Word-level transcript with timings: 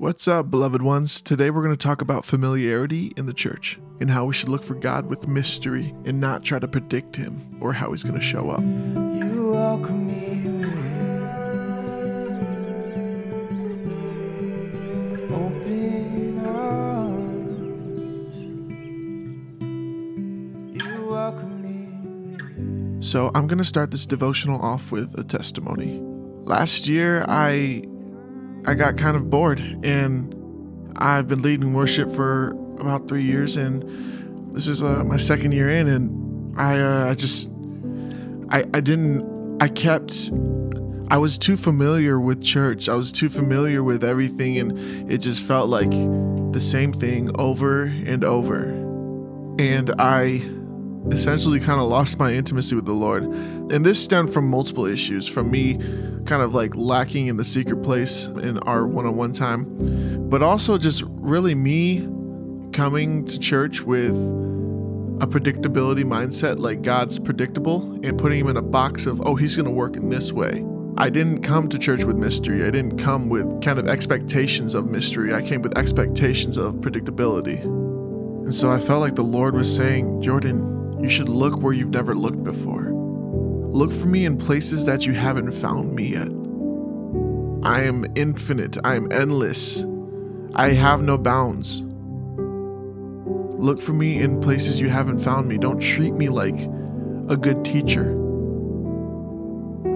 What's 0.00 0.26
up, 0.26 0.50
beloved 0.50 0.80
ones? 0.80 1.20
Today 1.20 1.50
we're 1.50 1.62
going 1.62 1.76
to 1.76 1.86
talk 1.86 2.00
about 2.00 2.24
familiarity 2.24 3.12
in 3.18 3.26
the 3.26 3.34
church 3.34 3.78
and 4.00 4.10
how 4.10 4.24
we 4.24 4.32
should 4.32 4.48
look 4.48 4.62
for 4.62 4.74
God 4.74 5.04
with 5.04 5.28
mystery 5.28 5.94
and 6.06 6.18
not 6.18 6.42
try 6.42 6.58
to 6.58 6.66
predict 6.66 7.16
Him 7.16 7.58
or 7.60 7.74
how 7.74 7.92
He's 7.92 8.02
going 8.02 8.14
to 8.14 8.20
show 8.22 8.48
up. 8.48 8.60
You 8.60 9.50
welcome 9.52 10.06
me 10.06 10.40
with 15.04 15.32
open 15.32 16.46
arms. 16.46 18.36
You 20.82 21.04
welcome 21.10 21.60
me 21.60 21.88
with 22.96 23.04
So 23.04 23.30
I'm 23.34 23.46
going 23.46 23.58
to 23.58 23.66
start 23.66 23.90
this 23.90 24.06
devotional 24.06 24.62
off 24.62 24.92
with 24.92 25.14
a 25.18 25.24
testimony. 25.24 26.00
Last 26.42 26.88
year, 26.88 27.26
I 27.28 27.82
I 28.66 28.74
got 28.74 28.96
kind 28.96 29.16
of 29.16 29.30
bored, 29.30 29.60
and 29.82 30.92
I've 30.96 31.28
been 31.28 31.42
leading 31.42 31.72
worship 31.72 32.10
for 32.12 32.50
about 32.78 33.08
three 33.08 33.22
years, 33.22 33.56
and 33.56 34.54
this 34.54 34.66
is 34.66 34.82
uh, 34.82 35.02
my 35.04 35.16
second 35.16 35.52
year 35.52 35.70
in, 35.70 35.88
and 35.88 36.58
I 36.58 36.80
uh, 36.80 37.10
I 37.10 37.14
just 37.14 37.50
I 38.50 38.64
I 38.74 38.80
didn't 38.80 39.60
I 39.62 39.68
kept 39.68 40.30
I 41.08 41.16
was 41.16 41.38
too 41.38 41.56
familiar 41.56 42.20
with 42.20 42.42
church. 42.42 42.88
I 42.88 42.94
was 42.94 43.12
too 43.12 43.28
familiar 43.28 43.82
with 43.82 44.04
everything, 44.04 44.58
and 44.58 45.10
it 45.10 45.18
just 45.18 45.42
felt 45.42 45.68
like 45.68 45.90
the 46.52 46.60
same 46.60 46.92
thing 46.92 47.30
over 47.40 47.84
and 47.84 48.24
over, 48.24 48.64
and 49.58 49.90
I 49.98 50.42
essentially 51.12 51.60
kind 51.60 51.80
of 51.80 51.88
lost 51.88 52.18
my 52.18 52.32
intimacy 52.32 52.74
with 52.74 52.86
the 52.86 52.92
Lord. 52.92 53.24
And 53.24 53.84
this 53.84 54.02
stemmed 54.02 54.32
from 54.32 54.48
multiple 54.48 54.86
issues, 54.86 55.26
from 55.26 55.50
me 55.50 55.74
kind 56.26 56.42
of 56.42 56.54
like 56.54 56.74
lacking 56.76 57.26
in 57.26 57.36
the 57.36 57.44
secret 57.44 57.82
place 57.82 58.26
in 58.26 58.58
our 58.60 58.86
one 58.86 59.06
on 59.06 59.16
one 59.16 59.32
time, 59.32 60.28
but 60.28 60.42
also 60.42 60.78
just 60.78 61.02
really 61.06 61.54
me 61.54 62.08
coming 62.72 63.24
to 63.26 63.38
church 63.38 63.82
with 63.82 64.14
a 65.20 65.26
predictability 65.26 66.04
mindset, 66.04 66.58
like 66.58 66.82
God's 66.82 67.18
predictable, 67.18 67.92
and 68.04 68.18
putting 68.18 68.40
him 68.40 68.48
in 68.48 68.56
a 68.56 68.62
box 68.62 69.06
of, 69.06 69.20
oh, 69.26 69.34
he's 69.34 69.56
going 69.56 69.66
to 69.66 69.74
work 69.74 69.96
in 69.96 70.08
this 70.08 70.32
way. 70.32 70.64
I 70.96 71.10
didn't 71.10 71.42
come 71.42 71.68
to 71.68 71.78
church 71.78 72.04
with 72.04 72.16
mystery. 72.16 72.64
I 72.64 72.70
didn't 72.70 72.98
come 72.98 73.28
with 73.28 73.62
kind 73.62 73.78
of 73.78 73.88
expectations 73.88 74.74
of 74.74 74.86
mystery. 74.86 75.34
I 75.34 75.42
came 75.42 75.62
with 75.62 75.76
expectations 75.76 76.56
of 76.56 76.74
predictability. 76.76 77.62
And 77.62 78.54
so 78.54 78.70
I 78.70 78.78
felt 78.80 79.00
like 79.00 79.14
the 79.14 79.22
Lord 79.22 79.54
was 79.54 79.74
saying, 79.74 80.22
Jordan, 80.22 80.79
you 81.02 81.08
should 81.08 81.28
look 81.28 81.60
where 81.60 81.72
you've 81.72 81.90
never 81.90 82.14
looked 82.14 82.44
before. 82.44 82.92
Look 82.92 83.92
for 83.92 84.06
me 84.06 84.24
in 84.24 84.36
places 84.36 84.84
that 84.86 85.06
you 85.06 85.12
haven't 85.12 85.52
found 85.52 85.94
me 85.94 86.08
yet. 86.08 86.28
I 87.62 87.84
am 87.84 88.06
infinite. 88.14 88.76
I 88.84 88.96
am 88.96 89.10
endless. 89.12 89.84
I 90.54 90.70
have 90.70 91.02
no 91.02 91.16
bounds. 91.16 91.82
Look 93.60 93.80
for 93.80 93.92
me 93.92 94.20
in 94.20 94.40
places 94.40 94.80
you 94.80 94.88
haven't 94.88 95.20
found 95.20 95.46
me. 95.46 95.58
Don't 95.58 95.78
treat 95.78 96.14
me 96.14 96.28
like 96.28 96.58
a 97.28 97.36
good 97.36 97.64
teacher. 97.64 98.10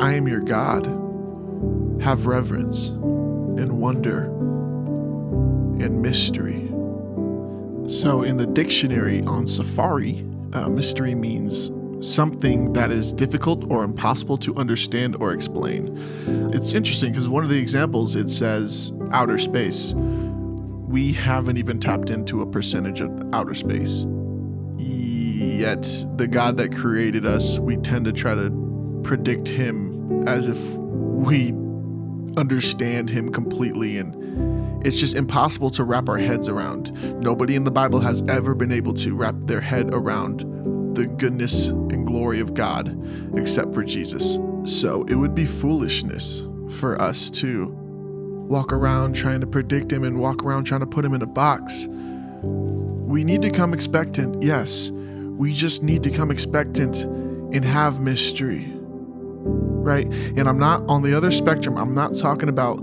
I 0.00 0.14
am 0.14 0.26
your 0.26 0.40
God. 0.40 0.86
Have 2.02 2.26
reverence 2.26 2.88
and 2.88 3.80
wonder 3.80 4.24
and 5.84 6.00
mystery. 6.02 6.66
So, 7.88 8.22
in 8.22 8.36
the 8.36 8.46
dictionary 8.46 9.22
on 9.22 9.46
Safari, 9.46 10.24
uh, 10.52 10.68
mystery 10.68 11.14
means 11.14 11.70
something 12.00 12.72
that 12.72 12.90
is 12.90 13.12
difficult 13.12 13.70
or 13.70 13.84
impossible 13.84 14.38
to 14.38 14.56
understand 14.56 15.16
or 15.16 15.32
explain. 15.32 15.96
It's 16.52 16.72
interesting 16.72 17.12
because 17.12 17.28
one 17.28 17.44
of 17.44 17.50
the 17.50 17.58
examples 17.58 18.16
it 18.16 18.30
says 18.30 18.92
outer 19.12 19.38
space. 19.38 19.92
We 19.94 21.12
haven't 21.12 21.56
even 21.58 21.78
tapped 21.78 22.10
into 22.10 22.42
a 22.42 22.46
percentage 22.46 23.00
of 23.00 23.10
outer 23.32 23.54
space. 23.54 24.06
Yet, 24.76 25.82
the 26.16 26.26
God 26.26 26.56
that 26.56 26.74
created 26.74 27.26
us, 27.26 27.58
we 27.58 27.76
tend 27.76 28.06
to 28.06 28.12
try 28.12 28.34
to 28.34 28.50
predict 29.04 29.46
Him 29.46 30.26
as 30.26 30.48
if 30.48 30.58
we 30.74 31.52
understand 32.36 33.10
Him 33.10 33.30
completely 33.30 33.98
and 33.98 34.19
it's 34.84 34.98
just 34.98 35.14
impossible 35.14 35.70
to 35.70 35.84
wrap 35.84 36.08
our 36.08 36.18
heads 36.18 36.48
around. 36.48 36.92
Nobody 37.20 37.54
in 37.54 37.64
the 37.64 37.70
Bible 37.70 38.00
has 38.00 38.22
ever 38.28 38.54
been 38.54 38.72
able 38.72 38.94
to 38.94 39.14
wrap 39.14 39.34
their 39.40 39.60
head 39.60 39.92
around 39.92 40.40
the 40.94 41.06
goodness 41.06 41.68
and 41.68 42.06
glory 42.06 42.40
of 42.40 42.54
God 42.54 42.96
except 43.36 43.74
for 43.74 43.84
Jesus. 43.84 44.38
So 44.64 45.04
it 45.04 45.14
would 45.14 45.34
be 45.34 45.46
foolishness 45.46 46.42
for 46.78 47.00
us 47.00 47.30
to 47.30 47.66
walk 48.48 48.72
around 48.72 49.14
trying 49.14 49.40
to 49.40 49.46
predict 49.46 49.92
Him 49.92 50.04
and 50.04 50.18
walk 50.18 50.42
around 50.42 50.64
trying 50.64 50.80
to 50.80 50.86
put 50.86 51.04
Him 51.04 51.14
in 51.14 51.22
a 51.22 51.26
box. 51.26 51.86
We 52.42 53.24
need 53.24 53.42
to 53.42 53.50
come 53.50 53.74
expectant, 53.74 54.42
yes. 54.42 54.90
We 54.90 55.52
just 55.52 55.82
need 55.82 56.02
to 56.02 56.10
come 56.10 56.30
expectant 56.30 57.02
and 57.02 57.64
have 57.64 58.00
mystery 58.00 58.72
right? 59.80 60.06
And 60.06 60.48
I'm 60.48 60.58
not 60.58 60.82
on 60.88 61.02
the 61.02 61.14
other 61.14 61.32
spectrum. 61.32 61.76
I'm 61.76 61.94
not 61.94 62.14
talking 62.14 62.48
about 62.48 62.78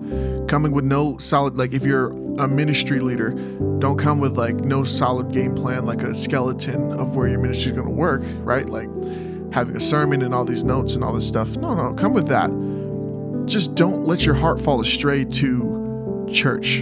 coming 0.47 0.72
with 0.72 0.85
no 0.85 1.18
solid, 1.18 1.58
like 1.58 1.74
if 1.74 1.84
you're 1.84 2.08
a 2.40 2.47
ministry 2.47 3.00
leader, 3.00 3.31
don't 3.80 3.97
come 3.97 4.19
with 4.19 4.38
like 4.38 4.56
no 4.56 4.84
solid 4.84 5.31
game 5.31 5.56
plan, 5.56 5.85
like 5.85 6.02
a 6.02 6.16
skeleton 6.16 6.91
of 6.94 7.16
where 7.16 7.28
your 7.28 7.40
ministry 7.40 7.72
is 7.72 7.75
going 7.75 7.88
to 7.88 7.94
work, 7.94 8.22
right? 8.40 8.68
Like 8.68 8.90
having 9.53 9.75
a 9.75 9.80
sermon 9.80 10.22
and 10.22 10.34
all 10.34 10.46
these 10.46 10.63
notes 10.63 10.96
and 10.96 11.03
all 11.03 11.13
this 11.13 11.28
stuff. 11.28 11.56
No, 11.58 11.74
no, 11.74 11.94
come 11.94 12.13
with 12.13 12.28
that. 12.28 12.50
Just 13.46 13.75
don't 13.75 14.06
let 14.06 14.25
your 14.25 14.35
heart 14.35 14.59
fall 14.59 14.81
astray 14.81 15.25
to 15.25 16.28
church. 16.31 16.79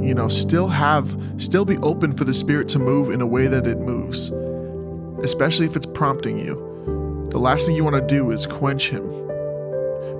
You 0.00 0.14
know, 0.14 0.28
still 0.28 0.68
have, 0.68 1.20
still 1.38 1.64
be 1.64 1.76
open 1.78 2.16
for 2.16 2.24
the 2.24 2.34
Spirit 2.34 2.68
to 2.70 2.78
move 2.78 3.10
in 3.10 3.20
a 3.20 3.26
way 3.26 3.46
that 3.48 3.66
it 3.66 3.78
moves, 3.78 4.30
especially 5.24 5.66
if 5.66 5.76
it's 5.76 5.86
prompting 5.86 6.38
you. 6.38 7.28
The 7.30 7.38
last 7.38 7.66
thing 7.66 7.76
you 7.76 7.84
want 7.84 7.96
to 7.96 8.06
do 8.06 8.30
is 8.30 8.46
quench 8.46 8.88
him 8.88 9.08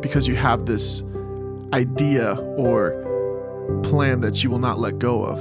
because 0.00 0.26
you 0.26 0.36
have 0.36 0.66
this 0.66 1.02
idea 1.72 2.34
or 2.56 2.90
plan 3.82 4.20
that 4.20 4.42
you 4.42 4.50
will 4.50 4.58
not 4.58 4.78
let 4.78 4.98
go 4.98 5.22
of 5.22 5.38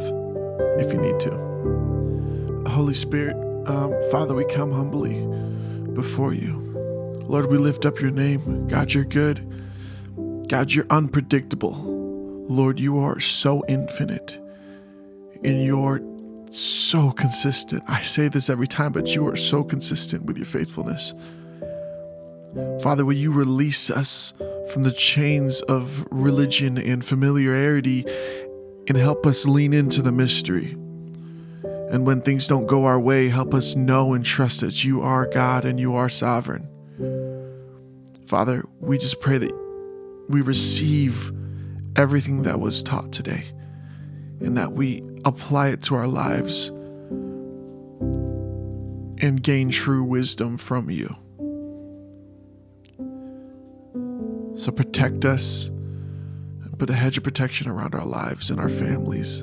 if 0.80 0.92
you 0.94 1.00
need 1.00 1.20
to. 1.20 2.64
Holy 2.70 2.94
Spirit, 2.94 3.36
um, 3.68 3.94
Father, 4.12 4.34
we 4.34 4.46
come 4.46 4.72
humbly 4.72 5.26
before 5.94 6.34
you. 6.34 6.58
Lord, 7.28 7.48
we 7.48 7.58
lift 7.58 7.86
up 7.86 8.00
your 8.00 8.12
name. 8.12 8.68
God, 8.68 8.94
you're 8.94 9.06
good. 9.06 9.46
God, 10.48 10.72
you're 10.72 10.88
unpredictable. 10.90 11.76
Lord, 12.50 12.80
you 12.80 12.98
are 12.98 13.20
so 13.20 13.64
infinite 13.68 14.40
and 15.44 15.64
you're 15.64 16.02
so 16.52 17.12
consistent. 17.12 17.84
I 17.88 18.02
say 18.02 18.28
this 18.28 18.50
every 18.50 18.68
time, 18.68 18.92
but 18.92 19.14
you 19.14 19.28
are 19.28 19.36
so 19.36 19.64
consistent 19.64 20.26
with 20.26 20.38
your 20.38 20.48
faithfulness. 20.48 21.14
Father, 22.82 23.06
will 23.06 23.14
you 23.14 23.32
release 23.32 23.92
us 23.92 24.34
from 24.70 24.84
the 24.84 24.92
chains 24.92 25.62
of 25.62 26.08
religion 26.12 26.78
and 26.78 27.04
familiarity 27.04 28.06
and 28.88 28.98
help 28.98 29.26
us 29.26 29.46
lean 29.46 29.74
into 29.74 30.02
the 30.02 30.12
mystery? 30.12 30.78
And 31.92 32.06
when 32.06 32.22
things 32.22 32.48
don't 32.48 32.68
go 32.68 32.86
our 32.86 33.00
way, 33.00 33.30
help 33.30 33.54
us 33.54 33.76
know 33.76 34.14
and 34.14 34.24
trust 34.24 34.62
that 34.62 34.84
you 34.84 35.02
are 35.02 35.26
God 35.26 35.66
and 35.66 35.80
you 35.80 35.96
are 35.96 36.10
sovereign. 36.10 36.68
Father, 38.28 38.64
we 38.80 39.00
just 39.00 39.20
pray 39.22 39.40
that 39.40 39.52
we 40.30 40.42
receive 40.42 41.32
everything 41.96 42.44
that 42.44 42.60
was 42.60 42.84
taught 42.84 43.12
today 43.12 43.46
and 44.40 44.56
that 44.58 44.74
we 44.74 45.02
apply 45.26 45.70
it 45.70 45.82
to 45.84 45.96
our 45.96 46.08
lives 46.08 46.68
and 49.22 49.42
gain 49.42 49.70
true 49.70 50.04
wisdom 50.04 50.58
from 50.58 50.90
you. 50.90 51.16
So 54.60 54.74
protect 54.74 55.24
us 55.24 55.68
and 55.68 56.78
put 56.78 56.90
a 56.90 56.94
hedge 56.94 57.18
of 57.18 57.24
protection 57.24 57.70
around 57.70 57.96
our 57.96 58.04
lives 58.04 58.50
and 58.50 58.60
our 58.60 58.68
families. 58.68 59.40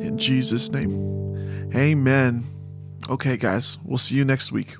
In 0.00 0.16
Jesus' 0.16 0.72
name, 0.72 1.70
amen. 1.76 2.46
Okay, 3.10 3.36
guys, 3.36 3.76
we'll 3.84 3.98
see 3.98 4.14
you 4.14 4.24
next 4.24 4.52
week. 4.52 4.74